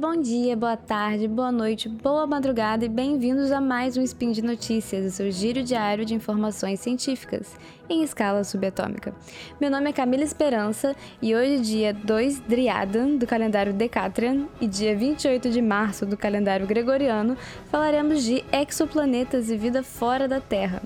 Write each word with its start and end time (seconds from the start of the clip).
bom 0.00 0.16
dia, 0.16 0.56
boa 0.56 0.78
tarde, 0.78 1.28
boa 1.28 1.52
noite, 1.52 1.86
boa 1.86 2.26
madrugada 2.26 2.86
e 2.86 2.88
bem-vindos 2.88 3.52
a 3.52 3.60
mais 3.60 3.98
um 3.98 4.02
Spin 4.02 4.32
de 4.32 4.40
Notícias, 4.40 5.04
o 5.04 5.14
seu 5.14 5.30
giro 5.30 5.62
diário 5.62 6.06
de 6.06 6.14
informações 6.14 6.80
científicas 6.80 7.54
em 7.86 8.02
escala 8.02 8.42
subatômica. 8.42 9.14
Meu 9.60 9.70
nome 9.70 9.90
é 9.90 9.92
Camila 9.92 10.24
Esperança 10.24 10.96
e 11.20 11.34
hoje, 11.34 11.60
dia 11.60 11.92
2 11.92 12.40
Driadan 12.40 13.16
do 13.16 13.26
calendário 13.26 13.74
Decatrian 13.74 14.48
e 14.58 14.66
dia 14.66 14.96
28 14.96 15.50
de 15.50 15.60
março 15.60 16.06
do 16.06 16.16
calendário 16.16 16.66
Gregoriano, 16.66 17.36
falaremos 17.66 18.24
de 18.24 18.42
exoplanetas 18.50 19.50
e 19.50 19.56
vida 19.58 19.82
fora 19.82 20.26
da 20.26 20.40
Terra. 20.40 20.80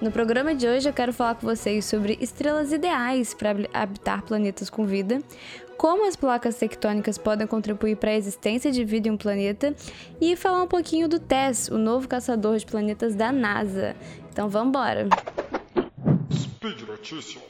No 0.00 0.10
programa 0.10 0.54
de 0.54 0.66
hoje 0.66 0.88
eu 0.88 0.92
quero 0.92 1.12
falar 1.12 1.34
com 1.36 1.46
vocês 1.46 1.84
sobre 1.84 2.18
estrelas 2.20 2.72
ideais 2.72 3.32
para 3.32 3.54
habitar 3.72 4.22
planetas 4.22 4.68
com 4.68 4.84
vida, 4.84 5.22
como 5.76 6.06
as 6.06 6.16
placas 6.16 6.56
tectônicas 6.56 7.18
podem 7.18 7.46
contribuir 7.46 7.96
para 7.96 8.10
a 8.10 8.14
existência 8.14 8.70
de 8.70 8.84
vida 8.84 9.08
em 9.08 9.10
um 9.10 9.16
planeta 9.16 9.74
e 10.20 10.36
falar 10.36 10.62
um 10.62 10.68
pouquinho 10.68 11.08
do 11.08 11.18
TESS, 11.18 11.68
o 11.68 11.78
novo 11.78 12.08
caçador 12.08 12.56
de 12.56 12.66
planetas 12.66 13.14
da 13.14 13.30
NASA. 13.32 13.94
Então 14.32 14.48
vamos 14.48 14.68
embora. 14.68 15.08
Speed 16.32 16.82
Notícias. 16.88 17.42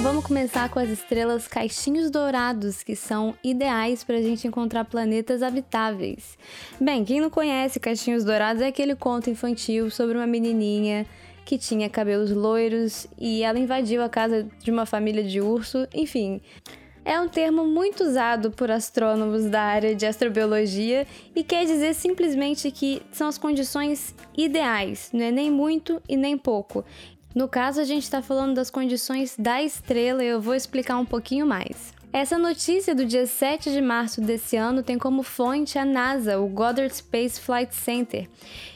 Então 0.00 0.12
vamos 0.12 0.26
começar 0.26 0.70
com 0.70 0.78
as 0.78 0.88
estrelas 0.88 1.46
caixinhos 1.46 2.10
dourados, 2.10 2.82
que 2.82 2.96
são 2.96 3.34
ideais 3.44 4.02
para 4.02 4.16
a 4.16 4.22
gente 4.22 4.46
encontrar 4.48 4.86
planetas 4.86 5.42
habitáveis. 5.42 6.38
Bem, 6.80 7.04
quem 7.04 7.20
não 7.20 7.28
conhece 7.28 7.78
caixinhos 7.78 8.24
dourados 8.24 8.62
é 8.62 8.68
aquele 8.68 8.96
conto 8.96 9.28
infantil 9.28 9.90
sobre 9.90 10.16
uma 10.16 10.26
menininha 10.26 11.04
que 11.44 11.58
tinha 11.58 11.90
cabelos 11.90 12.30
loiros 12.30 13.06
e 13.18 13.42
ela 13.42 13.58
invadiu 13.58 14.02
a 14.02 14.08
casa 14.08 14.48
de 14.62 14.70
uma 14.70 14.86
família 14.86 15.22
de 15.22 15.38
urso, 15.38 15.86
enfim. 15.92 16.40
É 17.04 17.20
um 17.20 17.28
termo 17.28 17.66
muito 17.66 18.02
usado 18.02 18.50
por 18.50 18.70
astrônomos 18.70 19.50
da 19.50 19.60
área 19.60 19.94
de 19.94 20.06
astrobiologia 20.06 21.06
e 21.36 21.44
quer 21.44 21.66
dizer 21.66 21.94
simplesmente 21.94 22.70
que 22.70 23.02
são 23.12 23.28
as 23.28 23.36
condições 23.36 24.14
ideais, 24.34 25.10
não 25.12 25.26
é 25.26 25.30
nem 25.30 25.50
muito 25.50 26.00
e 26.08 26.16
nem 26.16 26.38
pouco. 26.38 26.86
No 27.34 27.48
caso, 27.48 27.80
a 27.80 27.84
gente 27.84 28.02
está 28.02 28.20
falando 28.20 28.54
das 28.54 28.70
condições 28.70 29.36
da 29.38 29.62
estrela 29.62 30.24
e 30.24 30.28
eu 30.28 30.40
vou 30.40 30.54
explicar 30.54 30.98
um 30.98 31.06
pouquinho 31.06 31.46
mais. 31.46 31.94
Essa 32.12 32.36
notícia 32.36 32.92
do 32.92 33.06
dia 33.06 33.24
7 33.24 33.70
de 33.70 33.80
março 33.80 34.20
desse 34.20 34.56
ano 34.56 34.82
tem 34.82 34.98
como 34.98 35.22
fonte 35.22 35.78
a 35.78 35.84
NASA, 35.84 36.40
o 36.40 36.48
Goddard 36.48 36.92
Space 36.92 37.40
Flight 37.40 37.72
Center. 37.72 38.28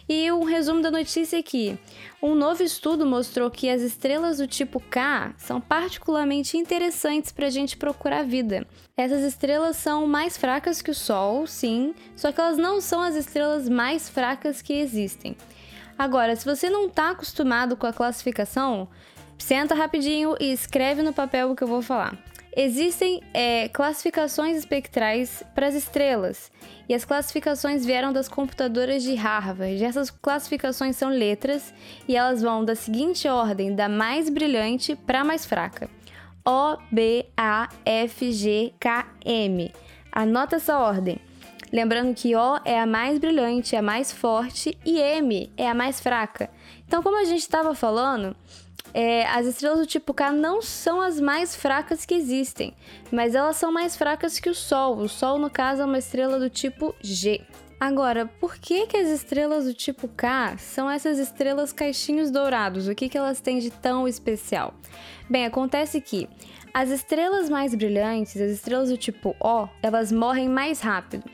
E 0.08 0.30
um 0.30 0.44
resumo 0.44 0.80
da 0.80 0.88
notícia 0.88 1.36
aqui: 1.36 1.76
um 2.22 2.36
novo 2.36 2.62
estudo 2.62 3.04
mostrou 3.04 3.50
que 3.50 3.68
as 3.68 3.82
estrelas 3.82 4.38
do 4.38 4.46
tipo 4.46 4.78
K 4.78 5.34
são 5.36 5.60
particularmente 5.60 6.56
interessantes 6.56 7.32
para 7.32 7.48
a 7.48 7.50
gente 7.50 7.76
procurar 7.76 8.22
vida. 8.22 8.64
Essas 8.96 9.24
estrelas 9.24 9.78
são 9.78 10.06
mais 10.06 10.36
fracas 10.36 10.80
que 10.80 10.92
o 10.92 10.94
Sol, 10.94 11.44
sim, 11.44 11.92
só 12.14 12.30
que 12.30 12.40
elas 12.40 12.56
não 12.56 12.80
são 12.80 13.00
as 13.00 13.16
estrelas 13.16 13.68
mais 13.68 14.08
fracas 14.08 14.62
que 14.62 14.74
existem. 14.74 15.36
Agora, 15.98 16.34
se 16.34 16.44
você 16.44 16.68
não 16.68 16.86
está 16.86 17.10
acostumado 17.10 17.76
com 17.76 17.86
a 17.86 17.92
classificação, 17.92 18.88
senta 19.38 19.74
rapidinho 19.74 20.36
e 20.40 20.52
escreve 20.52 21.02
no 21.02 21.12
papel 21.12 21.50
o 21.50 21.56
que 21.56 21.62
eu 21.62 21.68
vou 21.68 21.82
falar. 21.82 22.18
Existem 22.56 23.20
é, 23.32 23.68
classificações 23.68 24.56
espectrais 24.56 25.42
para 25.56 25.66
as 25.66 25.74
estrelas, 25.74 26.52
e 26.88 26.94
as 26.94 27.04
classificações 27.04 27.84
vieram 27.84 28.12
das 28.12 28.28
computadoras 28.28 29.02
de 29.02 29.14
Harvard. 29.16 29.82
Essas 29.82 30.08
classificações 30.08 30.94
são 30.96 31.10
letras 31.10 31.74
e 32.06 32.16
elas 32.16 32.42
vão 32.42 32.64
da 32.64 32.76
seguinte 32.76 33.26
ordem, 33.26 33.74
da 33.74 33.88
mais 33.88 34.28
brilhante 34.28 34.94
para 34.94 35.22
a 35.22 35.24
mais 35.24 35.44
fraca: 35.44 35.90
O, 36.46 36.76
B, 36.92 37.26
A, 37.36 37.68
F, 37.84 38.30
G, 38.32 38.72
K, 38.78 39.06
M. 39.24 39.72
Anota 40.12 40.56
essa 40.56 40.78
ordem. 40.78 41.18
Lembrando 41.74 42.14
que 42.14 42.36
O 42.36 42.60
é 42.64 42.78
a 42.78 42.86
mais 42.86 43.18
brilhante, 43.18 43.74
a 43.74 43.82
mais 43.82 44.12
forte 44.12 44.78
e 44.86 45.00
M 45.00 45.50
é 45.56 45.68
a 45.68 45.74
mais 45.74 45.98
fraca. 45.98 46.48
Então, 46.86 47.02
como 47.02 47.20
a 47.20 47.24
gente 47.24 47.40
estava 47.40 47.74
falando, 47.74 48.36
é, 48.94 49.26
as 49.26 49.44
estrelas 49.44 49.80
do 49.80 49.86
tipo 49.86 50.14
K 50.14 50.30
não 50.30 50.62
são 50.62 51.00
as 51.00 51.18
mais 51.18 51.56
fracas 51.56 52.06
que 52.06 52.14
existem, 52.14 52.76
mas 53.10 53.34
elas 53.34 53.56
são 53.56 53.72
mais 53.72 53.96
fracas 53.96 54.38
que 54.38 54.48
o 54.48 54.54
Sol. 54.54 54.98
O 54.98 55.08
Sol, 55.08 55.36
no 55.36 55.50
caso, 55.50 55.82
é 55.82 55.84
uma 55.84 55.98
estrela 55.98 56.38
do 56.38 56.48
tipo 56.48 56.94
G. 57.02 57.40
Agora, 57.80 58.24
por 58.24 58.54
que, 58.54 58.86
que 58.86 58.96
as 58.96 59.08
estrelas 59.08 59.64
do 59.64 59.74
tipo 59.74 60.06
K 60.06 60.56
são 60.58 60.88
essas 60.88 61.18
estrelas 61.18 61.72
caixinhos 61.72 62.30
dourados? 62.30 62.86
O 62.86 62.94
que, 62.94 63.08
que 63.08 63.18
elas 63.18 63.40
têm 63.40 63.58
de 63.58 63.72
tão 63.72 64.06
especial? 64.06 64.74
Bem, 65.28 65.44
acontece 65.44 66.00
que 66.00 66.28
as 66.72 66.90
estrelas 66.90 67.50
mais 67.50 67.74
brilhantes, 67.74 68.40
as 68.40 68.52
estrelas 68.52 68.90
do 68.90 68.96
tipo 68.96 69.34
O, 69.40 69.68
elas 69.82 70.12
morrem 70.12 70.48
mais 70.48 70.80
rápido. 70.80 71.33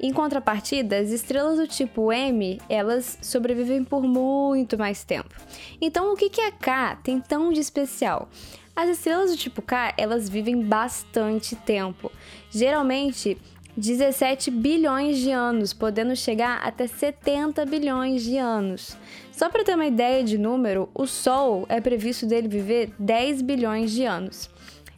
Em 0.00 0.12
contrapartida, 0.12 0.98
as 0.98 1.10
estrelas 1.10 1.58
do 1.58 1.66
tipo 1.66 2.12
M, 2.12 2.60
elas 2.68 3.18
sobrevivem 3.20 3.82
por 3.82 4.02
muito 4.02 4.78
mais 4.78 5.02
tempo. 5.02 5.34
Então, 5.80 6.12
o 6.12 6.16
que, 6.16 6.30
que 6.30 6.40
a 6.40 6.52
K 6.52 6.96
tem 7.02 7.20
tão 7.20 7.52
de 7.52 7.60
especial? 7.60 8.28
As 8.76 8.88
estrelas 8.90 9.32
do 9.32 9.36
tipo 9.36 9.60
K, 9.60 9.92
elas 9.96 10.28
vivem 10.28 10.62
bastante 10.62 11.56
tempo. 11.56 12.12
Geralmente, 12.48 13.36
17 13.76 14.52
bilhões 14.52 15.18
de 15.18 15.32
anos, 15.32 15.72
podendo 15.72 16.14
chegar 16.14 16.60
até 16.64 16.86
70 16.86 17.66
bilhões 17.66 18.22
de 18.22 18.36
anos. 18.36 18.96
Só 19.32 19.48
para 19.48 19.64
ter 19.64 19.74
uma 19.74 19.86
ideia 19.86 20.22
de 20.22 20.38
número, 20.38 20.88
o 20.94 21.06
Sol 21.06 21.66
é 21.68 21.80
previsto 21.80 22.24
dele 22.24 22.46
viver 22.48 22.92
10 22.98 23.42
bilhões 23.42 23.90
de 23.90 24.04
anos. 24.04 24.48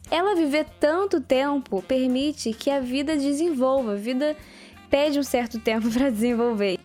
Ela 0.09 0.35
viver 0.35 0.65
tanto 0.79 1.21
tempo 1.21 1.81
permite 1.83 2.53
que 2.53 2.69
a 2.69 2.79
vida 2.79 3.15
desenvolva, 3.15 3.93
a 3.93 3.95
vida 3.95 4.35
pede 4.91 5.17
um 5.17 5.23
certo 5.23 5.57
tempo 5.57 5.89
para 5.89 6.11
desenvolver. 6.11 6.77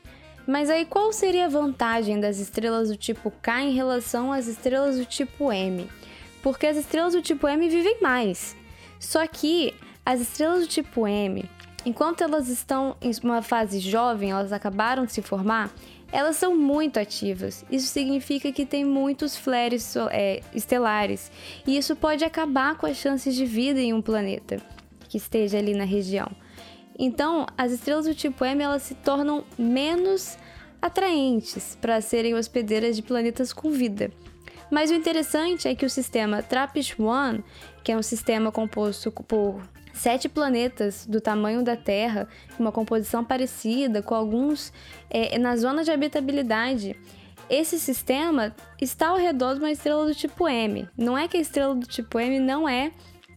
Mas 0.47 0.71
aí 0.71 0.85
qual 0.85 1.13
seria 1.13 1.47
a 1.47 1.49
vantagem 1.49 2.21
das 2.21 2.39
estrelas 2.39 2.89
do 2.89 2.97
tipo 2.97 3.33
K 3.43 3.63
em 3.63 3.75
relação 3.75 4.33
às 4.33 4.47
estrelas 4.47 4.97
do 4.97 5.05
tipo 5.05 5.53
M? 5.53 5.89
Porque 6.41 6.67
as 6.67 6.77
estrelas 6.77 7.15
do 7.15 7.21
tipo 7.21 7.49
M 7.49 7.69
vivem 7.69 8.01
mais. 8.01 8.57
Só 9.01 9.27
que 9.27 9.75
as 10.05 10.21
estrelas 10.21 10.61
do 10.61 10.69
tipo 10.69 11.07
M, 11.09 11.45
enquanto 11.85 12.23
elas 12.23 12.49
estão 12.49 12.97
em 13.03 13.11
uma 13.25 13.43
fase 13.43 13.81
jovem, 13.81 14.31
elas 14.31 14.53
acabaram 14.53 15.05
de 15.05 15.13
se 15.13 15.21
formar, 15.21 15.75
elas 16.13 16.37
são 16.37 16.57
muito 16.57 17.01
ativas. 17.01 17.65
Isso 17.69 17.89
significa 17.89 18.53
que 18.53 18.65
tem 18.65 18.85
muitos 18.85 19.37
flares 19.37 19.97
é, 20.13 20.41
estelares, 20.55 21.31
e 21.67 21.77
isso 21.77 21.97
pode 21.97 22.25
acabar 22.25 22.77
com 22.79 22.87
as 22.87 22.97
chances 22.97 23.35
de 23.35 23.45
vida 23.45 23.81
em 23.81 23.93
um 23.93 24.01
planeta 24.01 24.63
que 25.09 25.17
esteja 25.17 25.59
ali 25.59 25.75
na 25.75 25.85
região. 25.85 26.31
Então, 26.99 27.47
as 27.57 27.73
estrelas 27.73 28.07
do 28.07 28.15
tipo 28.15 28.45
M 28.45 28.63
elas 28.63 28.83
se 28.83 28.95
tornam 28.95 29.45
menos 29.59 30.39
atraentes 30.81 31.77
para 31.81 32.01
serem 32.01 32.35
hospedeiras 32.35 32.97
de 32.97 33.03
planetas 33.03 33.53
com 33.53 33.71
vida. 33.71 34.11
Mas 34.71 34.91
o 34.91 34.95
interessante 34.95 35.69
é 35.69 35.75
que 35.75 35.87
o 35.87 35.91
sistema 35.91 36.43
TRAPPIST-1, 36.43 37.43
que 37.85 37.93
é 37.93 37.97
um 37.97 38.03
sistema 38.03 38.51
composto 38.51 39.11
por 39.13 39.61
sete 39.93 40.29
planetas 40.29 41.07
do 41.07 41.21
tamanho 41.21 41.63
da 41.63 41.77
Terra, 41.77 42.29
uma 42.59 42.73
composição 42.73 43.25
parecida 43.25 44.03
com 44.03 44.15
alguns 44.15 44.73
é, 45.09 45.39
na 45.39 45.57
zona 45.57 45.85
de 45.85 45.91
habitabilidade, 45.91 46.97
esse 47.49 47.79
sistema 47.79 48.55
está 48.81 49.09
ao 49.09 49.17
redor 49.17 49.55
de 49.55 49.61
uma 49.61 49.71
estrela 49.71 50.05
do 50.05 50.15
tipo 50.15 50.49
M. 50.49 50.89
Não 50.99 51.17
é 51.17 51.29
que 51.29 51.37
a 51.37 51.41
estrela 51.41 51.75
do 51.75 51.87
tipo 51.87 52.19
M 52.19 52.41
não 52.41 52.69
é 52.69 52.91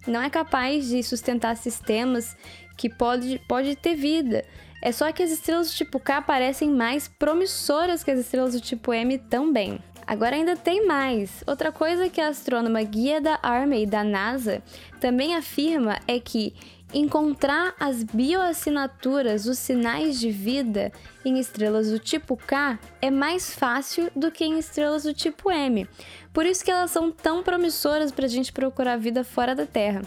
não 0.08 0.22
é 0.22 0.30
capaz 0.30 0.88
de 0.88 1.04
sustentar 1.04 1.56
sistemas 1.58 2.36
que 2.80 2.88
pode, 2.88 3.42
pode 3.46 3.76
ter 3.76 3.94
vida. 3.94 4.46
É 4.82 4.94
só 4.94 5.12
que 5.12 5.22
as 5.22 5.32
estrelas 5.32 5.70
do 5.70 5.76
tipo 5.76 6.00
K 6.00 6.22
parecem 6.22 6.70
mais 6.70 7.10
promissoras 7.10 8.06
que 8.06 8.12
as 8.12 8.20
estrelas 8.20 8.54
do 8.54 8.62
tipo 8.62 8.94
M 8.94 9.18
também. 9.18 9.80
Agora 10.08 10.38
ainda 10.38 10.56
tem 10.56 10.88
mais. 10.88 11.44
Outra 11.46 11.74
coisa 11.74 12.08
que 12.08 12.22
a 12.22 12.30
astrônoma 12.30 12.82
Guia 12.84 13.20
da 13.20 13.38
Army 13.44 13.86
da 13.86 14.02
NASA 14.02 14.64
também 15.02 15.36
afirma 15.36 16.00
é 16.08 16.22
que 16.22 16.56
encontrar 16.94 17.76
as 17.80 18.04
bioassinaturas, 18.04 19.46
os 19.46 19.60
sinais 19.60 20.20
de 20.20 20.32
vida 20.32 20.92
em 21.24 21.40
estrelas 21.40 21.92
do 21.92 22.00
tipo 22.00 22.36
K 22.36 22.80
é 23.02 23.12
mais 23.12 23.54
fácil 23.54 24.10
do 24.16 24.32
que 24.32 24.44
em 24.44 24.58
estrelas 24.58 25.04
do 25.04 25.14
tipo 25.14 25.52
M. 25.52 25.88
Por 26.34 26.46
isso 26.46 26.64
que 26.64 26.72
elas 26.72 26.92
são 26.92 27.12
tão 27.12 27.44
promissoras 27.44 28.12
para 28.12 28.26
a 28.26 28.30
gente 28.30 28.52
procurar 28.52 28.98
vida 28.98 29.24
fora 29.24 29.54
da 29.54 29.66
Terra. 29.66 30.02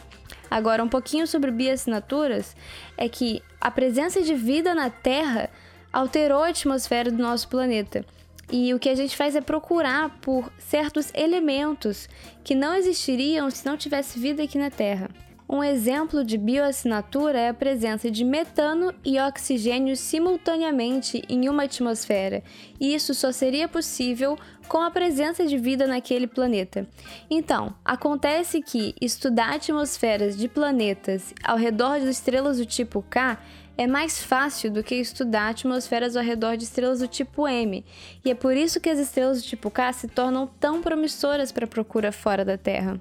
Agora, 0.50 0.84
um 0.84 0.88
pouquinho 0.88 1.26
sobre 1.26 1.50
bioassinaturas 1.50 2.55
é 2.96 3.08
que 3.08 3.43
a 3.61 3.70
presença 3.70 4.20
de 4.20 4.35
vida 4.35 4.75
na 4.75 4.90
Terra 4.90 5.49
alterou 5.93 6.43
a 6.43 6.49
atmosfera 6.49 7.11
do 7.11 7.23
nosso 7.23 7.49
planeta. 7.49 8.05
E 8.50 8.75
o 8.75 8.78
que 8.78 8.90
a 8.90 8.94
gente 8.94 9.17
faz 9.17 9.35
é 9.35 9.40
procurar 9.40 10.11
por 10.20 10.52
certos 10.58 11.11
elementos 11.14 12.08
que 12.44 12.55
não 12.55 12.75
existiriam 12.75 13.49
se 13.50 13.64
não 13.64 13.78
tivesse 13.78 14.19
vida 14.19 14.43
aqui 14.43 14.58
na 14.58 14.70
Terra. 14.70 15.08
Um 15.52 15.62
exemplo 15.62 16.25
de 16.25 16.38
bioassinatura 16.38 17.38
é 17.38 17.50
a 17.50 17.54
presença 17.54 18.10
de 18.10 18.25
metano 18.25 18.90
e 19.04 19.20
oxigênio 19.20 19.94
simultaneamente 19.94 21.22
em 21.28 21.46
uma 21.46 21.64
atmosfera, 21.64 22.43
e 22.81 22.94
isso 22.94 23.12
só 23.12 23.31
seria 23.31 23.69
possível 23.69 24.38
com 24.66 24.78
a 24.78 24.90
presença 24.90 25.44
de 25.44 25.58
vida 25.58 25.87
naquele 25.87 26.26
planeta. 26.26 26.88
Então, 27.28 27.75
acontece 27.84 28.62
que 28.62 28.94
estudar 28.99 29.52
atmosferas 29.52 30.38
de 30.38 30.49
planetas 30.49 31.34
ao 31.44 31.58
redor 31.58 32.00
de 32.00 32.08
estrelas 32.08 32.56
do 32.56 32.64
tipo 32.64 33.02
K 33.02 33.38
é 33.76 33.87
mais 33.87 34.22
fácil 34.22 34.70
do 34.70 34.82
que 34.82 34.94
estudar 34.94 35.50
atmosferas 35.50 36.16
ao 36.16 36.25
redor 36.25 36.56
de 36.56 36.64
estrelas 36.64 37.00
do 37.00 37.08
tipo 37.08 37.46
M, 37.46 37.84
e 38.25 38.31
é 38.31 38.34
por 38.34 38.56
isso 38.56 38.81
que 38.81 38.88
as 38.88 38.99
estrelas 38.99 39.43
do 39.43 39.46
tipo 39.46 39.70
K 39.70 39.93
se 39.93 40.08
tornam 40.08 40.46
tão 40.58 40.81
promissoras 40.81 41.52
para 41.52 41.66
a 41.66 41.69
procura 41.69 42.10
fora 42.10 42.43
da 42.43 42.56
Terra. 42.56 42.99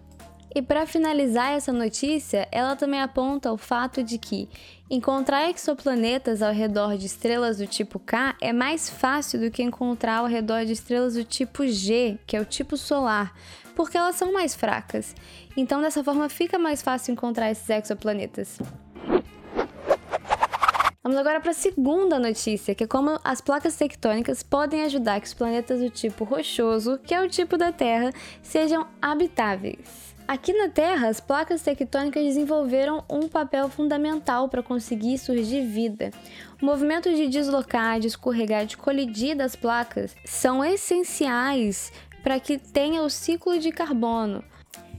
E 0.53 0.61
para 0.61 0.85
finalizar 0.85 1.53
essa 1.53 1.71
notícia, 1.71 2.45
ela 2.51 2.75
também 2.75 3.01
aponta 3.01 3.53
o 3.53 3.57
fato 3.57 4.03
de 4.03 4.17
que 4.17 4.49
encontrar 4.89 5.49
exoplanetas 5.49 6.41
ao 6.41 6.51
redor 6.51 6.97
de 6.97 7.05
estrelas 7.05 7.57
do 7.57 7.65
tipo 7.65 7.97
K 7.97 8.35
é 8.41 8.51
mais 8.51 8.89
fácil 8.89 9.39
do 9.39 9.49
que 9.49 9.63
encontrar 9.63 10.17
ao 10.17 10.25
redor 10.25 10.65
de 10.65 10.73
estrelas 10.73 11.13
do 11.13 11.23
tipo 11.23 11.65
G, 11.65 12.19
que 12.27 12.35
é 12.35 12.41
o 12.41 12.45
tipo 12.45 12.75
solar, 12.75 13.33
porque 13.75 13.97
elas 13.97 14.17
são 14.17 14.33
mais 14.33 14.53
fracas. 14.53 15.15
Então, 15.55 15.81
dessa 15.81 16.03
forma, 16.03 16.27
fica 16.27 16.59
mais 16.59 16.81
fácil 16.81 17.13
encontrar 17.13 17.49
esses 17.49 17.69
exoplanetas. 17.69 18.59
Vamos 21.01 21.17
agora 21.17 21.39
para 21.39 21.51
a 21.51 21.53
segunda 21.53 22.19
notícia, 22.19 22.75
que 22.75 22.83
é 22.83 22.87
como 22.87 23.17
as 23.23 23.39
placas 23.39 23.75
tectônicas 23.75 24.43
podem 24.43 24.83
ajudar 24.83 25.21
que 25.21 25.27
os 25.27 25.33
planetas 25.33 25.79
do 25.79 25.89
tipo 25.89 26.25
rochoso, 26.25 26.99
que 26.99 27.13
é 27.13 27.21
o 27.21 27.29
tipo 27.29 27.57
da 27.57 27.71
Terra, 27.71 28.11
sejam 28.41 28.85
habitáveis. 29.01 30.10
Aqui 30.27 30.53
na 30.53 30.69
Terra, 30.69 31.09
as 31.09 31.19
placas 31.19 31.61
tectônicas 31.61 32.23
desenvolveram 32.23 33.03
um 33.09 33.27
papel 33.27 33.67
fundamental 33.67 34.47
para 34.47 34.63
conseguir 34.63 35.17
surgir 35.17 35.65
vida. 35.65 36.11
O 36.61 36.65
movimento 36.65 37.13
de 37.13 37.27
deslocar, 37.27 37.99
de 37.99 38.07
escorregar, 38.07 38.65
de 38.65 38.77
colidir 38.77 39.35
das 39.35 39.55
placas 39.55 40.15
são 40.23 40.63
essenciais 40.63 41.91
para 42.23 42.39
que 42.39 42.57
tenha 42.57 43.01
o 43.01 43.09
ciclo 43.09 43.59
de 43.59 43.71
carbono. 43.71 44.43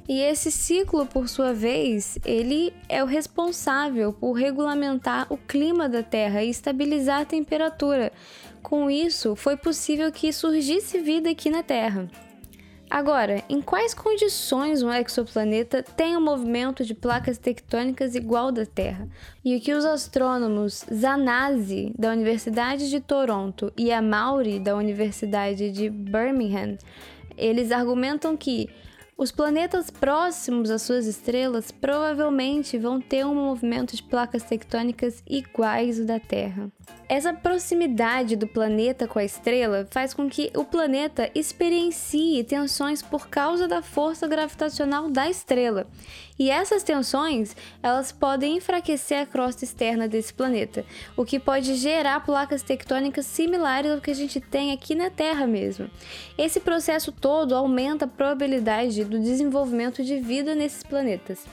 E 0.09 0.21
esse 0.21 0.51
ciclo, 0.51 1.07
por 1.07 1.29
sua 1.29 1.55
vez, 1.55 2.19
ele 2.25 2.75
é 2.89 3.03
o 3.03 3.07
responsável 3.07 4.13
por 4.13 4.33
regulamentar 4.33 5.27
o 5.33 5.39
clima 5.39 5.89
da 5.89 6.03
Terra 6.03 6.43
e 6.43 6.51
estabilizar 6.51 7.21
a 7.21 7.25
temperatura. 7.25 8.13
Com 8.63 8.91
isso, 8.91 9.37
foi 9.37 9.57
possível 9.57 10.11
que 10.11 10.33
surgisse 10.33 10.99
vida 10.99 11.31
aqui 11.31 11.51
na 11.51 11.63
Terra. 11.63 12.11
Agora, 12.93 13.43
em 13.49 13.63
quais 13.63 13.95
condições 13.95 14.83
um 14.83 14.93
exoplaneta 14.93 15.83
tem 15.83 16.15
um 16.15 16.21
movimento 16.21 16.85
de 16.85 16.93
placas 16.93 17.39
tectônicas 17.39 18.15
igual 18.15 18.53
da 18.53 18.67
Terra? 18.67 19.09
E 19.43 19.57
o 19.57 19.61
que 19.63 19.73
os 19.73 19.87
astrônomos 19.87 20.85
Zanazzi, 20.93 21.95
da 21.99 22.11
Universidade 22.11 22.91
de 22.91 23.01
Toronto, 23.01 23.73
e 23.79 23.91
Amauri, 23.91 24.61
da 24.61 24.77
Universidade 24.77 25.71
de 25.71 25.89
Birmingham, 25.89 26.77
eles 27.35 27.73
argumentam 27.73 28.37
que 28.37 28.69
os 29.23 29.31
planetas 29.31 29.89
próximos 29.89 30.69
às 30.69 30.83
suas 30.83 31.07
estrelas 31.07 31.71
provavelmente 31.71 32.77
vão 32.77 33.01
ter 33.01 33.25
um 33.25 33.37
movimento 33.37 33.95
de 33.95 34.03
placas 34.03 34.43
tectônicas 34.43 35.23
iguais 35.31 36.01
ao 36.01 36.05
da 36.05 36.19
Terra. 36.19 36.69
Essa 37.09 37.33
proximidade 37.33 38.35
do 38.35 38.49
planeta 38.49 39.07
com 39.07 39.21
a 39.21 39.25
estrela 39.25 39.87
faz 39.91 40.13
com 40.13 40.29
que 40.29 40.51
o 40.57 40.65
planeta 40.65 41.31
experiencie 41.37 42.43
tensões 42.43 43.01
por 43.01 43.29
causa 43.29 43.69
da 43.69 43.81
força 43.81 44.27
gravitacional 44.27 45.09
da 45.09 45.31
estrela. 45.31 45.87
E 46.39 46.51
essas 46.51 46.83
tensões, 46.83 47.55
elas 47.83 48.11
podem 48.11 48.57
enfraquecer 48.57 49.21
a 49.21 49.27
crosta 49.27 49.65
externa 49.65 50.09
desse 50.09 50.33
planeta, 50.33 50.85
o 51.17 51.25
que 51.25 51.39
pode 51.39 51.75
gerar 51.77 52.19
placas 52.25 52.63
tectônicas 52.63 53.27
similares 53.27 53.93
ao 53.93 54.01
que 54.01 54.11
a 54.11 54.15
gente 54.15 54.41
tem 54.41 54.73
aqui 54.73 54.95
na 54.95 55.11
Terra 55.11 55.47
mesmo. 55.47 55.89
Esse 56.37 56.59
processo 56.59 57.13
todo 57.13 57.55
aumenta 57.55 58.07
a 58.07 58.09
probabilidade 58.09 59.05
do 59.13 59.21
desenvolvimento 59.21 60.03
de 60.03 60.19
vida 60.19 60.55
nesses 60.55 60.83
planetas. 60.83 61.45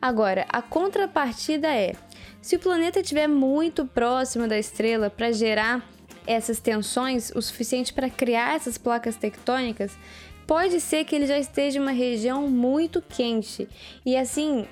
Agora, 0.00 0.44
a 0.48 0.60
contrapartida 0.60 1.68
é: 1.68 1.94
se 2.42 2.56
o 2.56 2.58
planeta 2.58 3.00
estiver 3.00 3.26
muito 3.26 3.86
próximo 3.86 4.46
da 4.46 4.58
estrela 4.58 5.08
para 5.08 5.32
gerar 5.32 5.88
essas 6.26 6.60
tensões 6.60 7.30
o 7.34 7.40
suficiente 7.40 7.92
para 7.92 8.10
criar 8.10 8.56
essas 8.56 8.76
placas 8.76 9.16
tectônicas, 9.16 9.96
pode 10.46 10.80
ser 10.80 11.04
que 11.04 11.14
ele 11.14 11.26
já 11.26 11.38
esteja 11.38 11.78
em 11.78 11.82
uma 11.82 11.90
região 11.90 12.48
muito 12.48 13.00
quente 13.00 13.68
e 14.04 14.16
assim 14.16 14.66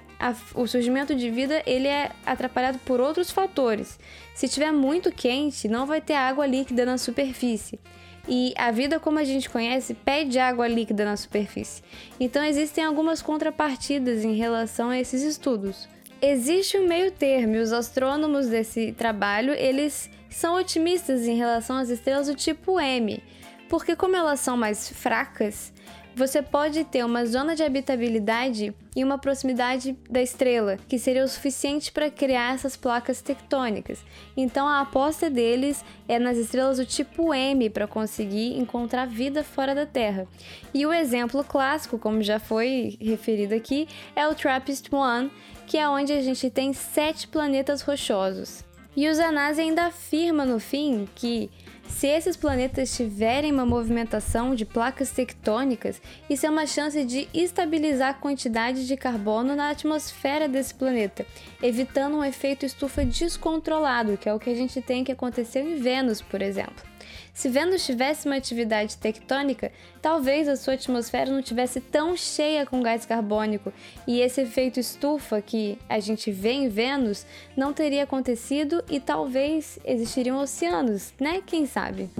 o 0.54 0.68
surgimento 0.68 1.14
de 1.16 1.30
vida 1.30 1.62
ele 1.66 1.88
é 1.88 2.12
atrapalhado 2.24 2.78
por 2.80 3.00
outros 3.00 3.30
fatores. 3.30 3.98
Se 4.34 4.46
estiver 4.46 4.70
muito 4.70 5.10
quente, 5.10 5.66
não 5.66 5.84
vai 5.84 6.00
ter 6.00 6.14
água 6.14 6.46
líquida 6.46 6.86
na 6.86 6.96
superfície. 6.96 7.80
E 8.28 8.54
a 8.56 8.70
vida 8.70 9.00
como 9.00 9.18
a 9.18 9.24
gente 9.24 9.50
conhece 9.50 9.94
pede 9.94 10.38
água 10.38 10.68
líquida 10.68 11.04
na 11.04 11.16
superfície. 11.16 11.82
Então 12.20 12.44
existem 12.44 12.84
algumas 12.84 13.20
contrapartidas 13.20 14.24
em 14.24 14.34
relação 14.34 14.90
a 14.90 14.98
esses 14.98 15.22
estudos. 15.22 15.88
Existe 16.20 16.78
um 16.78 16.86
meio 16.86 17.10
termo 17.10 17.56
e 17.56 17.58
os 17.58 17.72
astrônomos 17.72 18.46
desse 18.46 18.92
trabalho, 18.92 19.52
eles 19.54 20.08
são 20.30 20.54
otimistas 20.54 21.26
em 21.26 21.36
relação 21.36 21.76
às 21.76 21.88
estrelas 21.88 22.28
do 22.28 22.34
tipo 22.36 22.78
M, 22.78 23.20
porque 23.68 23.96
como 23.96 24.14
elas 24.14 24.38
são 24.38 24.56
mais 24.56 24.88
fracas, 24.88 25.72
você 26.14 26.42
pode 26.42 26.84
ter 26.84 27.04
uma 27.04 27.24
zona 27.24 27.54
de 27.54 27.62
habitabilidade 27.62 28.74
e 28.94 29.02
uma 29.02 29.16
proximidade 29.18 29.96
da 30.10 30.20
estrela, 30.20 30.76
que 30.88 30.98
seria 30.98 31.24
o 31.24 31.28
suficiente 31.28 31.90
para 31.90 32.10
criar 32.10 32.54
essas 32.54 32.76
placas 32.76 33.22
tectônicas. 33.22 34.00
Então 34.36 34.68
a 34.68 34.80
aposta 34.80 35.30
deles 35.30 35.84
é 36.06 36.18
nas 36.18 36.36
estrelas 36.36 36.76
do 36.76 36.84
tipo 36.84 37.32
M 37.32 37.70
para 37.70 37.86
conseguir 37.86 38.58
encontrar 38.58 39.06
vida 39.06 39.42
fora 39.42 39.74
da 39.74 39.86
Terra. 39.86 40.26
E 40.74 40.84
o 40.84 40.92
exemplo 40.92 41.42
clássico, 41.42 41.98
como 41.98 42.22
já 42.22 42.38
foi 42.38 42.96
referido 43.00 43.54
aqui, 43.54 43.88
é 44.14 44.28
o 44.28 44.34
TRAPPIST-1, 44.34 45.30
que 45.66 45.78
é 45.78 45.88
onde 45.88 46.12
a 46.12 46.20
gente 46.20 46.50
tem 46.50 46.72
sete 46.72 47.26
planetas 47.26 47.80
rochosos. 47.80 48.64
E 48.94 49.08
o 49.08 49.14
Zanazzi 49.14 49.62
ainda 49.62 49.86
afirma 49.86 50.44
no 50.44 50.60
fim 50.60 51.08
que 51.14 51.50
se 51.88 52.06
esses 52.06 52.36
planetas 52.36 52.96
tiverem 52.96 53.52
uma 53.52 53.66
movimentação 53.66 54.54
de 54.54 54.64
placas 54.64 55.10
tectônicas, 55.10 56.00
isso 56.28 56.46
é 56.46 56.50
uma 56.50 56.66
chance 56.66 57.04
de 57.04 57.28
estabilizar 57.34 58.10
a 58.10 58.14
quantidade 58.14 58.86
de 58.86 58.96
carbono 58.96 59.54
na 59.54 59.70
atmosfera 59.70 60.48
desse 60.48 60.74
planeta, 60.74 61.26
evitando 61.62 62.16
um 62.16 62.24
efeito 62.24 62.66
estufa 62.66 63.04
descontrolado, 63.04 64.16
que 64.16 64.28
é 64.28 64.34
o 64.34 64.38
que 64.38 64.50
a 64.50 64.54
gente 64.54 64.80
tem 64.80 65.04
que 65.04 65.12
acontecer 65.12 65.60
em 65.60 65.76
Vênus, 65.76 66.20
por 66.20 66.42
exemplo. 66.42 66.91
Se 67.32 67.48
Vênus 67.48 67.84
tivesse 67.86 68.26
uma 68.26 68.36
atividade 68.36 68.96
tectônica, 68.98 69.72
talvez 70.02 70.48
a 70.48 70.56
sua 70.56 70.74
atmosfera 70.74 71.30
não 71.30 71.42
tivesse 71.42 71.80
tão 71.80 72.14
cheia 72.14 72.66
com 72.66 72.82
gás 72.82 73.06
carbônico 73.06 73.72
e 74.06 74.20
esse 74.20 74.42
efeito 74.42 74.78
estufa 74.78 75.40
que 75.40 75.78
a 75.88 75.98
gente 75.98 76.30
vê 76.30 76.52
em 76.52 76.68
Vênus 76.68 77.24
não 77.56 77.72
teria 77.72 78.04
acontecido 78.04 78.84
e 78.88 79.00
talvez 79.00 79.78
existiriam 79.84 80.38
oceanos, 80.40 81.14
né? 81.18 81.42
Quem 81.44 81.64
sabe? 81.64 82.10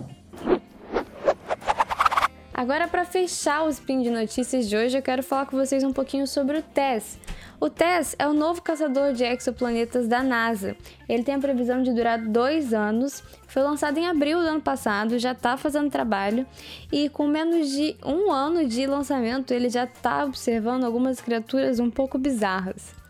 Agora, 2.55 2.87
para 2.87 3.07
fechar 3.07 3.63
o 3.63 3.71
spin 3.71 4.03
de 4.03 4.11
notícias 4.11 4.69
de 4.69 4.77
hoje, 4.77 4.99
eu 4.99 5.03
quero 5.03 5.23
falar 5.23 5.47
com 5.47 5.57
vocês 5.57 5.83
um 5.83 5.93
pouquinho 5.93 6.27
sobre 6.27 6.59
o 6.59 6.63
TESS. 6.63 7.19
O 7.59 7.71
TESS 7.71 8.15
é 8.19 8.29
o 8.29 8.35
novo 8.35 8.61
caçador 8.61 9.15
de 9.15 9.25
exoplanetas 9.25 10.07
da 10.07 10.23
NASA. 10.23 10.77
Ele 11.09 11.23
tem 11.23 11.35
a 11.35 11.39
previsão 11.39 11.83
de 11.83 11.93
durar 11.95 12.19
dois 12.19 12.75
anos, 12.75 13.23
foi 13.49 13.63
lançado 13.63 13.97
em 13.97 14.07
abril 14.07 14.41
do 14.41 14.49
ano 14.49 14.61
passado, 14.61 15.19
já 15.19 15.33
está 15.33 15.57
fazendo 15.57 15.91
trabalho 15.91 16.47
e 16.93 17.09
com 17.09 17.27
menos 17.27 17.71
de 17.71 17.97
um 18.05 18.31
ano 18.31 18.67
de 18.67 18.87
lançamento 18.87 19.53
ele 19.53 19.71
já 19.71 19.85
está 19.85 20.25
observando 20.25 20.85
algumas 20.85 21.21
criaturas 21.23 21.79
um 21.79 21.91
pouco 21.91 22.19
bizarras. 22.19 23.02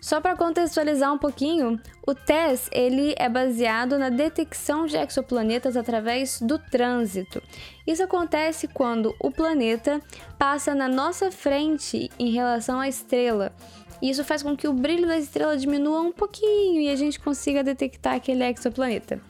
Só 0.00 0.20
para 0.20 0.34
contextualizar 0.34 1.12
um 1.12 1.18
pouquinho, 1.18 1.78
o 2.06 2.14
TESS 2.14 2.70
ele 2.72 3.14
é 3.18 3.28
baseado 3.28 3.98
na 3.98 4.08
detecção 4.08 4.86
de 4.86 4.96
exoplanetas 4.96 5.76
através 5.76 6.40
do 6.40 6.58
trânsito. 6.58 7.42
Isso 7.86 8.02
acontece 8.02 8.66
quando 8.66 9.14
o 9.20 9.30
planeta 9.30 10.00
passa 10.38 10.74
na 10.74 10.88
nossa 10.88 11.30
frente 11.30 12.10
em 12.18 12.30
relação 12.30 12.80
à 12.80 12.88
estrela. 12.88 13.52
Isso 14.00 14.24
faz 14.24 14.42
com 14.42 14.56
que 14.56 14.66
o 14.66 14.72
brilho 14.72 15.06
da 15.06 15.18
estrela 15.18 15.56
diminua 15.56 16.00
um 16.00 16.12
pouquinho 16.12 16.80
e 16.80 16.88
a 16.88 16.96
gente 16.96 17.20
consiga 17.20 17.62
detectar 17.62 18.14
aquele 18.14 18.44
exoplaneta. 18.44 19.20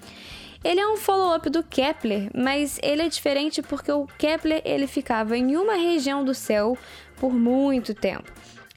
Ele 0.63 0.79
é 0.79 0.87
um 0.87 0.97
follow-up 0.97 1.49
do 1.51 1.63
Kepler, 1.65 2.31
mas 2.35 2.79
ele 2.83 3.03
é 3.03 3.09
diferente 3.09 3.63
porque 3.63 3.91
o 3.91 4.07
Kepler 4.07 4.61
ele 4.65 4.87
ficava 4.87 5.37
em 5.37 5.57
uma 5.57 5.75
região 5.75 6.23
do 6.23 6.35
céu 6.35 6.77
por 7.17 7.33
muito 7.33 7.95
tempo. 7.95 8.31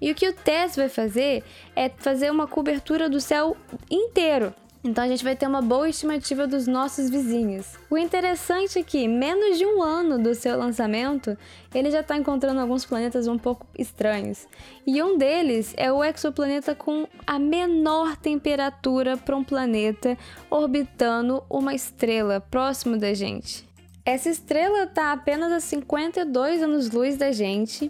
E 0.03 0.11
o 0.11 0.15
que 0.15 0.27
o 0.27 0.33
TESS 0.33 0.75
vai 0.75 0.89
fazer 0.89 1.45
é 1.73 1.87
fazer 1.87 2.29
uma 2.29 2.45
cobertura 2.45 3.09
do 3.09 3.21
céu 3.21 3.55
inteiro. 3.89 4.53
Então 4.83 5.01
a 5.01 5.07
gente 5.07 5.23
vai 5.23 5.33
ter 5.33 5.47
uma 5.47 5.61
boa 5.61 5.87
estimativa 5.87 6.45
dos 6.45 6.67
nossos 6.67 7.09
vizinhos. 7.09 7.77
O 7.89 7.97
interessante 7.97 8.77
é 8.77 8.83
que, 8.83 9.07
menos 9.07 9.57
de 9.57 9.65
um 9.65 9.81
ano 9.81 10.21
do 10.21 10.35
seu 10.35 10.57
lançamento, 10.57 11.37
ele 11.73 11.89
já 11.89 12.01
está 12.01 12.17
encontrando 12.17 12.59
alguns 12.59 12.83
planetas 12.83 13.29
um 13.29 13.37
pouco 13.37 13.65
estranhos. 13.79 14.45
E 14.85 15.01
um 15.01 15.17
deles 15.17 15.73
é 15.77 15.89
o 15.89 16.03
exoplaneta 16.03 16.75
com 16.75 17.07
a 17.25 17.39
menor 17.39 18.17
temperatura 18.17 19.15
para 19.15 19.37
um 19.37 19.43
planeta 19.43 20.17
orbitando 20.49 21.41
uma 21.49 21.73
estrela 21.73 22.41
próximo 22.41 22.97
da 22.97 23.13
gente. 23.13 23.72
Essa 24.05 24.29
estrela 24.29 24.83
está 24.83 25.13
apenas 25.13 25.49
a 25.51 25.61
52 25.61 26.61
anos-luz 26.61 27.15
da 27.15 27.31
gente 27.31 27.89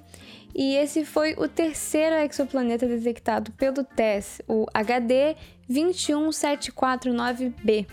e 0.54 0.76
esse 0.76 1.04
foi 1.04 1.34
o 1.34 1.48
terceiro 1.48 2.16
exoplaneta 2.18 2.86
detectado 2.88 3.52
pelo 3.54 3.84
TESS, 3.84 4.44
o 4.48 4.68
HD 4.72 5.36
21749b. 5.70 7.88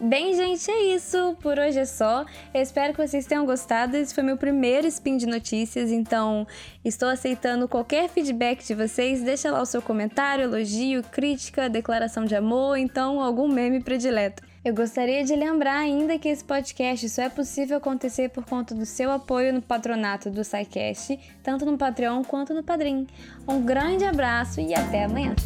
Bem, 0.00 0.34
gente, 0.34 0.68
é 0.70 0.94
isso. 0.94 1.36
Por 1.40 1.58
hoje 1.58 1.78
é 1.78 1.84
só. 1.84 2.24
Eu 2.52 2.62
espero 2.62 2.94
que 2.94 3.06
vocês 3.06 3.26
tenham 3.26 3.46
gostado. 3.46 3.96
Esse 3.96 4.14
foi 4.14 4.24
meu 4.24 4.36
primeiro 4.36 4.88
spin 4.88 5.16
de 5.16 5.26
notícias, 5.26 5.92
então 5.92 6.44
estou 6.84 7.08
aceitando 7.08 7.68
qualquer 7.68 8.08
feedback 8.08 8.66
de 8.66 8.74
vocês. 8.74 9.22
Deixa 9.22 9.52
lá 9.52 9.62
o 9.62 9.66
seu 9.66 9.80
comentário, 9.80 10.42
elogio, 10.44 11.04
crítica, 11.12 11.68
declaração 11.68 12.24
de 12.24 12.34
amor, 12.34 12.76
então 12.76 13.20
algum 13.20 13.46
meme 13.46 13.80
predileto. 13.82 14.42
Eu 14.64 14.74
gostaria 14.74 15.22
de 15.22 15.36
lembrar 15.36 15.76
ainda 15.76 16.18
que 16.18 16.26
esse 16.26 16.42
podcast 16.42 17.06
só 17.10 17.22
é 17.22 17.28
possível 17.28 17.76
acontecer 17.76 18.30
por 18.30 18.46
conta 18.46 18.74
do 18.74 18.86
seu 18.86 19.10
apoio 19.12 19.52
no 19.52 19.60
patronato 19.60 20.30
do 20.30 20.42
SciCast, 20.42 21.20
tanto 21.42 21.66
no 21.66 21.76
Patreon 21.76 22.24
quanto 22.24 22.54
no 22.54 22.62
Padrim. 22.62 23.06
Um 23.46 23.60
grande 23.60 24.04
abraço 24.04 24.62
e 24.62 24.74
até 24.74 25.04
amanhã! 25.04 25.36